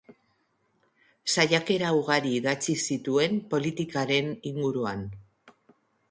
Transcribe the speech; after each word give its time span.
Saiakera 1.33 1.91
ugari 1.97 2.31
idatzi 2.37 2.75
zituen 2.87 3.37
politikaren 3.51 4.31
inguruan. 4.53 5.05